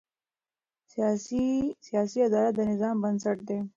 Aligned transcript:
سیاسي 1.87 2.19
عدالت 2.27 2.53
د 2.55 2.59
نظام 2.71 2.95
بنسټ 3.03 3.37
دی 3.47 3.59